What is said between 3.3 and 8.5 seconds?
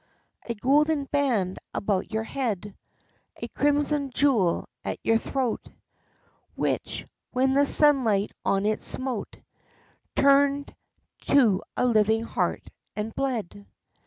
a crimson jewel at your throat Which, when the sunlight